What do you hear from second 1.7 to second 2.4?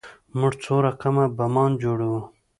جوړوو.